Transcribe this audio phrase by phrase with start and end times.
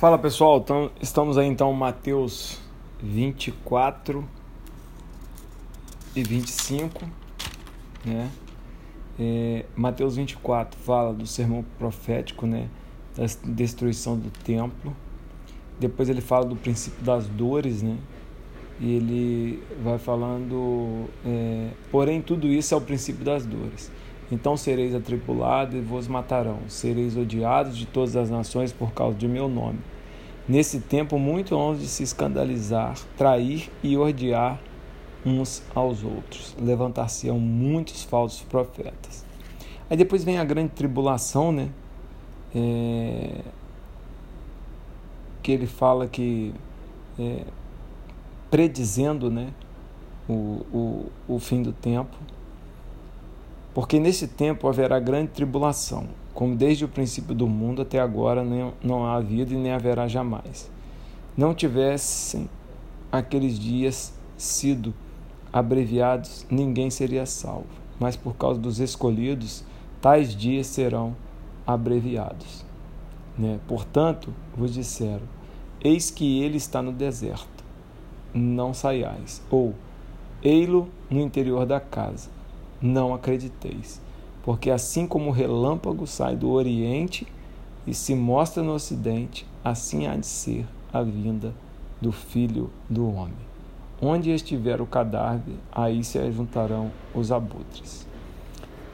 [0.00, 2.58] Fala pessoal, então, estamos aí então Mateus
[3.02, 4.26] 24
[6.16, 7.04] e 25,
[8.02, 8.30] né?
[9.18, 12.70] É, Mateus 24 fala do sermão profético, né?
[13.14, 14.96] Da destruição do templo.
[15.78, 17.98] Depois ele fala do princípio das dores, né?
[18.80, 23.92] E ele vai falando, é, porém tudo isso é o princípio das dores.
[24.30, 29.26] Então sereis atribulados e vos matarão, sereis odiados de todas as nações por causa de
[29.26, 29.80] meu nome.
[30.48, 34.60] Nesse tempo, muito hão de se escandalizar, trair e odiar
[35.24, 36.56] uns aos outros.
[36.60, 39.24] Levantar-se-ão muitos falsos profetas.
[39.88, 41.68] Aí depois vem a grande tribulação, né?
[42.54, 43.42] É...
[45.42, 46.52] Que ele fala que,
[47.18, 47.44] é...
[48.50, 49.52] predizendo, né?
[50.28, 50.32] O,
[50.72, 52.16] o, o fim do tempo.
[53.74, 56.08] Porque nesse tempo haverá grande tribulação
[56.40, 58.42] como desde o princípio do mundo até agora
[58.82, 60.70] não há havido e nem haverá jamais.
[61.36, 62.48] Não tivessem
[63.10, 64.94] aqueles dias sido
[65.52, 67.66] abreviados, ninguém seria salvo,
[67.98, 69.64] mas por causa dos escolhidos,
[70.00, 71.14] tais dias serão
[71.66, 72.64] abreviados.
[73.38, 73.58] Né?
[73.66, 75.26] Portanto, vos disseram:
[75.82, 77.64] Eis que ele está no deserto,
[78.32, 79.74] não saiais, ou
[80.42, 82.30] ei-lo no interior da casa,
[82.80, 84.00] não acrediteis.
[84.42, 87.26] Porque assim como o relâmpago sai do Oriente
[87.86, 91.54] e se mostra no Ocidente, assim há de ser a vinda
[92.00, 93.50] do Filho do Homem.
[94.00, 98.06] Onde estiver o cadáver, aí se juntarão os abutres.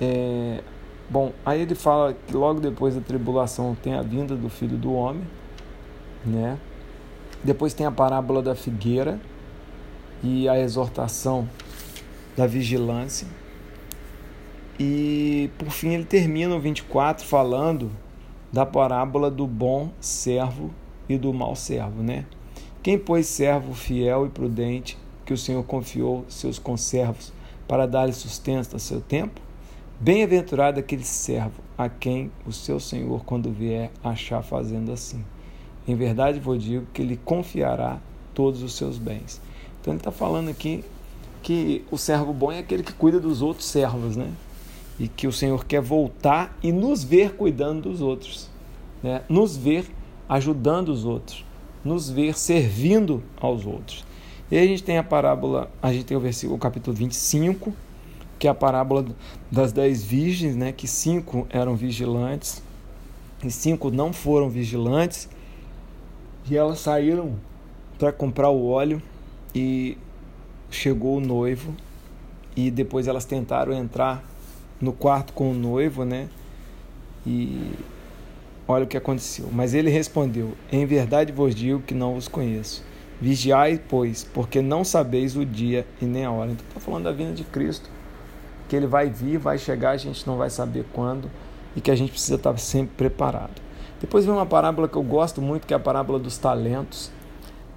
[0.00, 0.62] É,
[1.10, 4.92] bom, aí ele fala que logo depois da tribulação tem a vinda do Filho do
[4.92, 5.24] Homem,
[6.24, 6.56] né?
[7.42, 9.20] Depois tem a parábola da figueira
[10.22, 11.48] e a exortação
[12.36, 13.26] da vigilância.
[14.78, 17.90] E por fim ele termina o 24 falando
[18.52, 20.70] da parábola do bom servo
[21.08, 22.24] e do mau servo, né?
[22.82, 27.32] Quem pois servo fiel e prudente que o Senhor confiou seus conservos
[27.68, 29.40] para dar-lhe sustento a seu tempo?
[30.00, 35.24] Bem-aventurado aquele servo a quem o seu Senhor, quando vier, achar fazendo assim.
[35.86, 37.98] Em verdade vos digo que ele confiará
[38.34, 39.40] todos os seus bens.
[39.80, 40.84] Então ele está falando aqui
[41.42, 44.32] que o servo bom é aquele que cuida dos outros servos, né?
[45.02, 48.48] E que o Senhor quer voltar e nos ver cuidando dos outros,
[49.02, 49.22] né?
[49.28, 49.84] nos ver
[50.28, 51.44] ajudando os outros,
[51.84, 54.04] nos ver servindo aos outros.
[54.48, 57.72] E aí a gente tem a parábola, a gente tem o versículo, o capítulo 25,
[58.38, 59.04] que é a parábola
[59.50, 60.70] das dez virgens, né?
[60.70, 62.62] que cinco eram vigilantes
[63.42, 65.28] e cinco não foram vigilantes,
[66.48, 67.34] e elas saíram
[67.98, 69.02] para comprar o óleo
[69.52, 69.98] e
[70.70, 71.74] chegou o noivo
[72.54, 74.30] e depois elas tentaram entrar
[74.82, 76.28] no quarto com o noivo, né?
[77.24, 77.72] E
[78.66, 79.48] olha o que aconteceu.
[79.52, 82.84] Mas ele respondeu: Em verdade vos digo que não vos conheço.
[83.20, 86.50] Vigiai, pois, porque não sabeis o dia e nem a hora.
[86.50, 87.88] Então está falando da vinda de Cristo,
[88.68, 91.30] que ele vai vir, vai chegar, a gente não vai saber quando
[91.76, 93.62] e que a gente precisa estar sempre preparado.
[94.00, 97.12] Depois vem uma parábola que eu gosto muito, que é a parábola dos talentos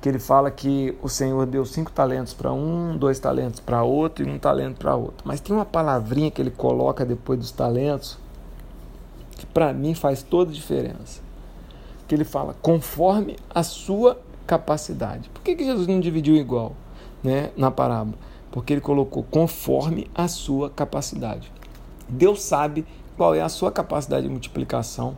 [0.05, 4.23] que ele fala que o Senhor deu cinco talentos para um, dois talentos para outro
[4.23, 5.25] e um talento para outro.
[5.25, 8.19] Mas tem uma palavrinha que ele coloca depois dos talentos
[9.31, 11.23] que para mim faz toda a diferença.
[12.07, 15.27] Que ele fala conforme a sua capacidade.
[15.29, 16.73] Por que, que Jesus não dividiu igual
[17.23, 18.19] né, na parábola?
[18.51, 21.51] Porque ele colocou conforme a sua capacidade.
[22.07, 22.85] Deus sabe
[23.17, 25.17] qual é a sua capacidade de multiplicação.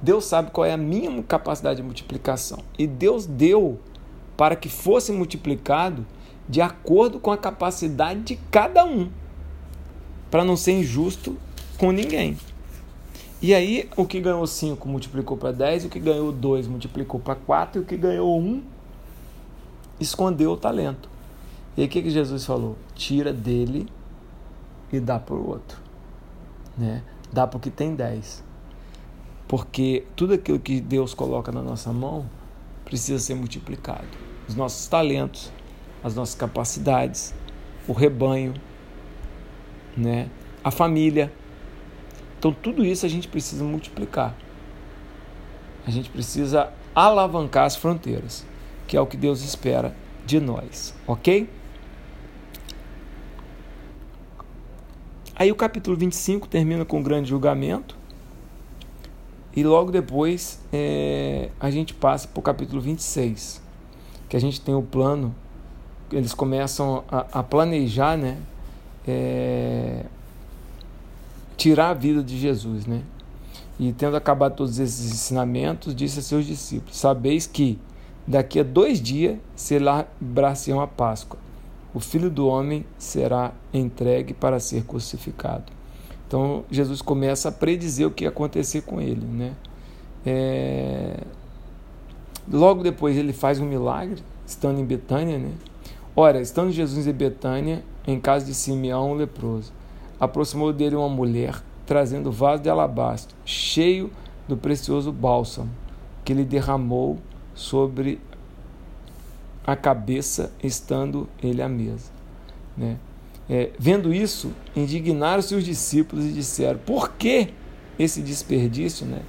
[0.00, 2.60] Deus sabe qual é a minha capacidade de multiplicação.
[2.78, 3.80] E Deus deu
[4.42, 6.04] para que fosse multiplicado
[6.48, 9.08] de acordo com a capacidade de cada um,
[10.32, 11.36] para não ser injusto
[11.78, 12.36] com ninguém.
[13.40, 17.36] E aí, o que ganhou 5 multiplicou para 10, o que ganhou 2 multiplicou para
[17.36, 18.62] 4, e o que ganhou 1 um,
[20.00, 21.08] escondeu o talento.
[21.76, 22.76] E aí, o que, que Jesus falou?
[22.96, 23.86] Tira dele
[24.92, 25.78] e dá para o outro.
[26.76, 27.04] Né?
[27.32, 28.42] Dá para o que tem 10.
[29.46, 32.28] Porque tudo aquilo que Deus coloca na nossa mão
[32.84, 34.31] precisa ser multiplicado.
[34.48, 35.52] Os nossos talentos,
[36.02, 37.34] as nossas capacidades,
[37.86, 38.54] o rebanho,
[39.96, 40.28] né?
[40.62, 41.32] a família.
[42.38, 44.34] Então, tudo isso a gente precisa multiplicar.
[45.86, 48.46] A gente precisa alavancar as fronteiras,
[48.86, 49.94] que é o que Deus espera
[50.24, 51.48] de nós, ok?
[55.34, 57.96] Aí o capítulo 25 termina com o grande julgamento.
[59.54, 63.60] E logo depois é, a gente passa para o capítulo 26,
[64.32, 65.34] que a gente tem o plano,
[66.10, 68.38] eles começam a, a planejar, né?
[69.06, 70.06] É,
[71.54, 73.02] tirar a vida de Jesus, né?
[73.78, 77.78] E tendo acabado todos esses ensinamentos, disse a seus discípulos: Sabeis que
[78.26, 81.38] daqui a dois dias celebração a Páscoa.
[81.92, 85.70] O filho do homem será entregue para ser crucificado.
[86.26, 89.26] Então Jesus começa a predizer o que ia acontecer com ele.
[89.26, 89.52] Né?
[90.24, 91.20] É...
[92.50, 95.38] Logo depois ele faz um milagre, estando em Betânia.
[95.38, 95.52] Né?
[96.14, 99.72] Ora, estando Jesus em Betânia, em casa de Simeão, o leproso,
[100.18, 104.10] aproximou dele uma mulher trazendo vaso de alabastro, cheio
[104.48, 105.70] do precioso bálsamo,
[106.24, 107.18] que ele derramou
[107.54, 108.20] sobre
[109.64, 112.10] a cabeça, estando ele à mesa.
[112.76, 112.98] Né?
[113.48, 117.52] É, vendo isso, indignaram-se os discípulos e disseram: Por que
[117.98, 119.06] esse desperdício?
[119.06, 119.22] Né?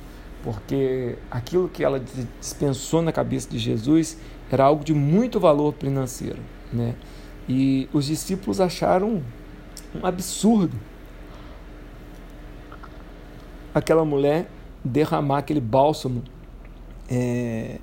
[0.43, 1.99] Porque aquilo que ela
[2.39, 4.17] dispensou na cabeça de Jesus
[4.51, 6.39] era algo de muito valor financeiro.
[6.71, 6.95] Né?
[7.47, 9.23] E os discípulos acharam
[9.95, 10.77] um absurdo
[13.73, 14.47] aquela mulher
[14.83, 16.23] derramar aquele bálsamo
[17.09, 17.79] é,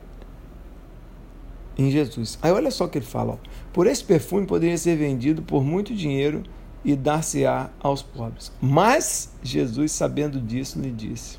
[1.77, 2.39] em Jesus.
[2.43, 3.37] Aí olha só o que ele fala: ó,
[3.73, 6.43] por esse perfume poderia ser vendido por muito dinheiro
[6.85, 8.53] e dar-se-á aos pobres.
[8.61, 11.39] Mas Jesus, sabendo disso, lhe disse: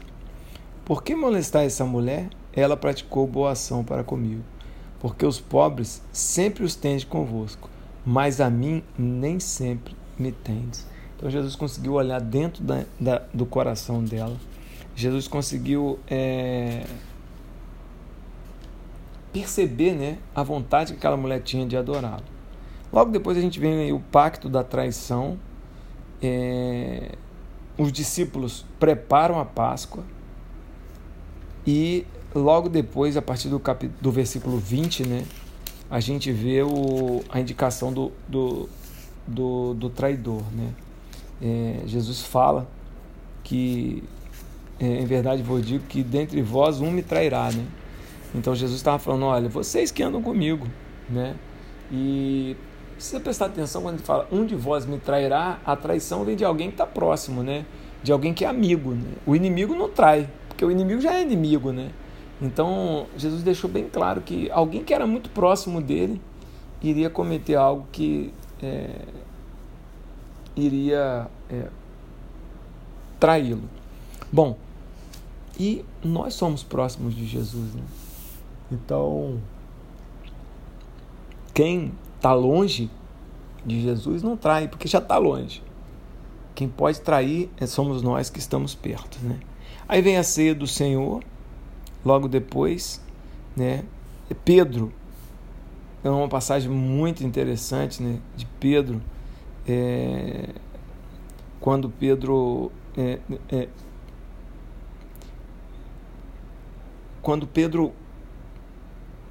[0.92, 2.28] Por que molestar essa mulher?
[2.52, 4.44] Ela praticou boa ação para comigo,
[5.00, 7.70] porque os pobres sempre os tendes convosco,
[8.06, 10.86] mas a mim nem sempre me tendes.
[11.16, 14.36] Então Jesus conseguiu olhar dentro da, da, do coração dela.
[14.94, 16.86] Jesus conseguiu é,
[19.32, 22.26] perceber né, a vontade que aquela mulher tinha de adorá-lo.
[22.92, 25.40] Logo depois a gente vem o pacto da traição.
[26.22, 27.14] É,
[27.78, 30.04] os discípulos preparam a Páscoa
[31.66, 33.88] e logo depois, a partir do, cap...
[34.02, 35.26] do versículo 20, né,
[35.90, 38.70] a gente vê o, a indicação do, do,
[39.28, 40.44] do, do traidor.
[40.54, 40.74] Né?
[41.42, 42.68] É, Jesus fala
[43.44, 44.04] que,
[44.80, 47.52] é, em verdade vou dizer que dentre vós um me trairá.
[47.52, 47.66] Né?
[48.34, 50.68] Então Jesus estava falando: olha, vocês que andam comigo.
[51.10, 51.36] Né?
[51.92, 52.56] E
[52.96, 56.46] precisa prestar atenção quando ele fala: um de vós me trairá, a traição vem de
[56.46, 57.66] alguém que está próximo, né?
[58.02, 58.92] de alguém que é amigo.
[58.92, 59.12] Né?
[59.26, 60.30] O inimigo não trai,
[60.62, 61.72] porque o inimigo já é inimigo.
[61.72, 61.92] Né?
[62.40, 66.22] Então, Jesus deixou bem claro que alguém que era muito próximo dele
[66.84, 68.32] iria cometer algo que
[68.62, 69.08] é,
[70.56, 71.68] iria é,
[73.20, 73.64] traí-lo.
[74.32, 74.56] Bom,
[75.60, 77.84] e nós somos próximos de Jesus, né?
[78.72, 79.40] Então,
[81.54, 82.90] quem está longe
[83.66, 85.62] de Jesus não trai, porque já está longe.
[86.56, 89.40] Quem pode trair é, somos nós que estamos perto, né?
[89.88, 91.22] Aí vem a ceia do Senhor,
[92.04, 93.00] Logo depois,
[93.56, 93.84] né,
[94.44, 94.92] Pedro,
[96.04, 99.00] é uma passagem muito interessante né, de Pedro,
[99.68, 100.50] é,
[101.60, 102.72] quando Pedro.
[102.98, 103.20] É,
[103.52, 103.68] é,
[107.22, 107.94] quando Pedro,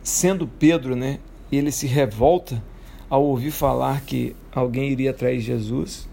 [0.01, 1.19] sendo Pedro, né,
[1.51, 2.63] ele se revolta
[3.09, 6.09] ao ouvir falar que alguém iria trair Jesus.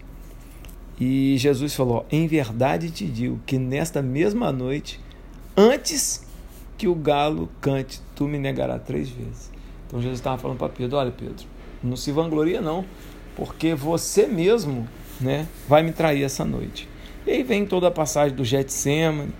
[1.00, 5.00] E Jesus falou: Em verdade te digo que nesta mesma noite,
[5.56, 6.26] antes
[6.76, 9.50] que o galo cante, tu me negará três vezes.
[9.86, 11.46] Então Jesus estava falando para Pedro: olha, Pedro,
[11.82, 12.84] não se vangloria não,
[13.36, 14.88] porque você mesmo
[15.20, 16.88] né, vai me trair essa noite.
[17.26, 19.32] E aí vem toda a passagem do Getsemane,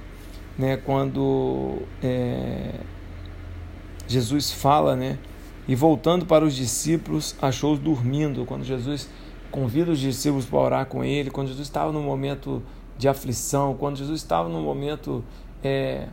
[0.59, 2.75] né, quando é,
[4.07, 5.19] Jesus fala, né,
[5.67, 8.45] e voltando para os discípulos, achou-os dormindo.
[8.45, 9.09] Quando Jesus
[9.51, 12.63] convida os discípulos para orar com ele, quando Jesus estava no momento
[12.97, 15.25] de aflição, quando Jesus estava no momento
[15.63, 16.09] é,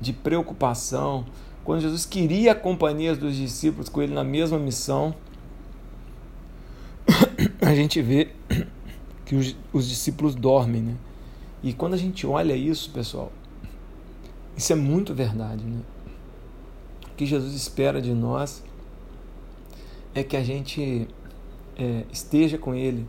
[0.00, 1.24] de preocupação,
[1.64, 5.14] quando Jesus queria a companhia dos discípulos com ele na mesma missão,
[7.62, 8.30] a gente vê
[9.24, 10.96] que os, os discípulos dormem, né?
[11.62, 13.32] E quando a gente olha isso, pessoal,
[14.56, 15.80] isso é muito verdade, né?
[17.10, 18.64] O que Jesus espera de nós
[20.14, 21.06] é que a gente
[21.76, 23.06] é, esteja com Ele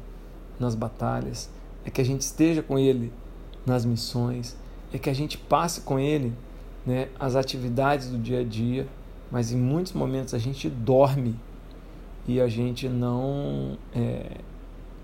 [0.60, 1.50] nas batalhas,
[1.86, 3.12] é que a gente esteja com Ele
[3.66, 4.56] nas missões,
[4.94, 6.34] é que a gente passe com Ele
[6.86, 8.88] né, as atividades do dia a dia,
[9.32, 11.36] mas em muitos momentos a gente dorme
[12.28, 14.38] e a gente não é,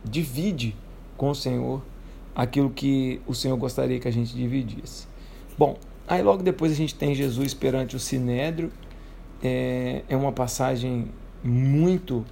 [0.04, 0.75] divide
[1.18, 1.82] com o Senhor
[2.36, 5.08] aquilo que o Senhor gostaria que a gente dividisse.
[5.58, 8.72] Bom, aí logo depois a gente tem Jesus perante o Sinédrio,
[9.44, 11.10] é, é uma passagem
[11.44, 12.25] muito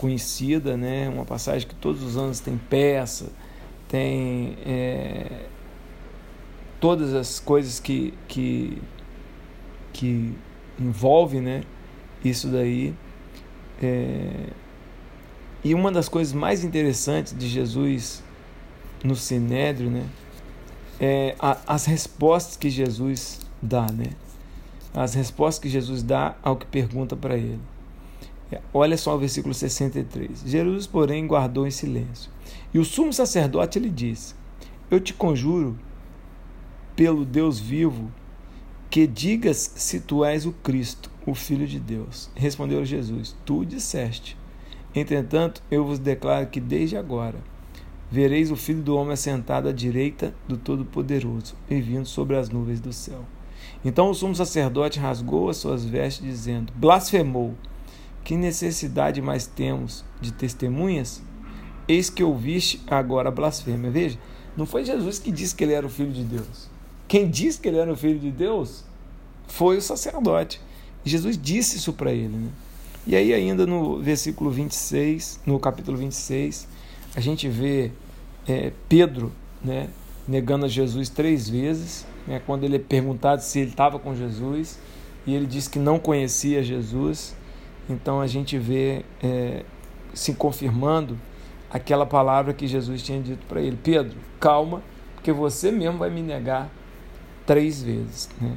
[0.00, 1.10] conhecida, né?
[1.10, 3.30] uma passagem que todos os anos tem peça,
[3.86, 5.44] tem é,
[6.80, 8.80] todas as coisas que, que,
[9.92, 10.34] que
[10.78, 11.62] envolve né,
[12.24, 12.94] isso daí.
[13.82, 14.46] É...
[15.62, 18.22] E uma das coisas mais interessantes de Jesus
[19.04, 20.06] no Sinédrio, né,
[20.98, 24.12] é, a, as respostas que Jesus dá, né?
[24.94, 27.60] As respostas que Jesus dá ao que pergunta para ele.
[28.72, 30.42] Olha só o versículo 63.
[30.46, 32.30] Jesus, porém, guardou em silêncio.
[32.72, 34.34] E o sumo sacerdote lhe disse:
[34.90, 35.78] Eu te conjuro,
[36.96, 38.10] pelo Deus vivo,
[38.88, 42.30] que digas se tu és o Cristo, o Filho de Deus.
[42.34, 44.36] Respondeu Jesus: Tu disseste.
[44.94, 47.38] Entretanto, eu vos declaro que desde agora
[48.10, 52.80] vereis o Filho do Homem assentado à direita do Todo-Poderoso e vindo sobre as nuvens
[52.80, 53.24] do céu.
[53.84, 57.54] Então o sumo sacerdote rasgou as suas vestes, dizendo: Blasfemou.
[58.24, 61.22] Que necessidade mais temos de testemunhas?
[61.88, 63.90] Eis que ouviste agora blasfêmia.
[63.90, 64.18] Veja,
[64.56, 66.68] não foi Jesus que disse que ele era o filho de Deus.
[67.08, 68.84] Quem disse que ele era o filho de Deus
[69.48, 70.60] foi o sacerdote.
[71.04, 72.36] Jesus disse isso para ele.
[72.36, 72.48] Né?
[73.06, 76.68] E aí, ainda no versículo 26, no capítulo 26,
[77.16, 77.90] a gente vê
[78.46, 79.32] é, Pedro
[79.64, 79.88] né,
[80.28, 84.78] negando a Jesus três vezes, né, quando ele é perguntado se ele estava com Jesus,
[85.26, 87.34] e ele diz que não conhecia Jesus.
[87.88, 89.64] Então a gente vê é,
[90.14, 91.18] se confirmando
[91.70, 94.82] aquela palavra que Jesus tinha dito para ele: Pedro, calma,
[95.14, 96.70] porque você mesmo vai me negar
[97.46, 98.28] três vezes.
[98.40, 98.56] Né?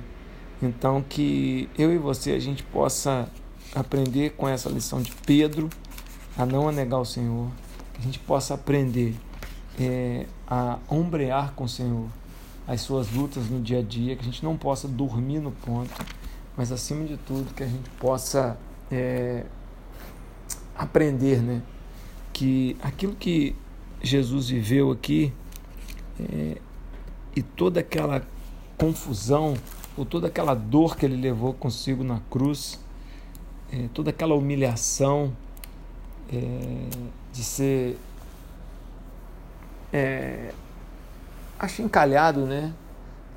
[0.61, 3.29] Então que eu e você a gente possa
[3.75, 5.69] aprender com essa lição de Pedro
[6.37, 7.49] a não negar o Senhor,
[7.93, 9.15] que a gente possa aprender
[9.79, 12.07] é, a ombrear com o Senhor
[12.67, 15.93] as suas lutas no dia a dia, que a gente não possa dormir no ponto,
[16.55, 18.57] mas acima de tudo que a gente possa
[18.91, 19.45] é,
[20.75, 21.61] aprender, né,
[22.31, 23.55] que aquilo que
[24.01, 25.33] Jesus viveu aqui
[26.19, 26.57] é,
[27.35, 28.21] e toda aquela
[28.77, 29.55] confusão
[29.95, 32.79] ou toda aquela dor que ele levou consigo na cruz,
[33.71, 35.35] é, toda aquela humilhação
[36.31, 36.89] é,
[37.31, 37.97] de ser
[39.91, 40.51] é,
[41.59, 42.73] achincalhado, né,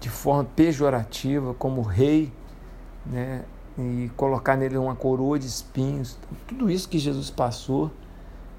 [0.00, 2.32] de forma pejorativa como rei,
[3.04, 3.44] né,
[3.78, 7.90] e colocar nele uma coroa de espinhos, tudo isso que Jesus passou,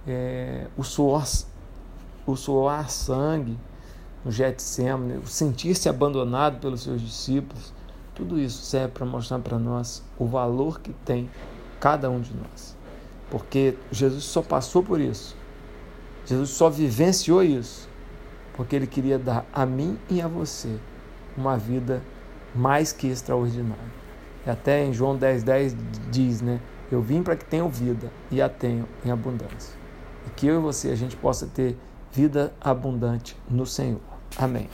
[0.07, 1.25] é, o suor,
[2.25, 3.57] o suor sangue
[4.23, 7.73] no Getsemane, o sentir-se abandonado pelos seus discípulos,
[8.13, 11.29] tudo isso serve para mostrar para nós o valor que tem
[11.79, 12.75] cada um de nós.
[13.29, 15.35] Porque Jesus só passou por isso.
[16.25, 17.87] Jesus só vivenciou isso
[18.57, 20.77] porque ele queria dar a mim e a você
[21.37, 22.01] uma vida
[22.55, 24.06] mais que extraordinária.
[24.47, 25.75] E até em João 10,10 10
[26.09, 26.61] diz, né?
[26.89, 29.75] Eu vim para que tenham vida e a tenham em abundância.
[30.25, 31.77] E que eu e você a gente possa ter
[32.13, 33.99] vida abundante no Senhor.
[34.37, 34.69] Amém.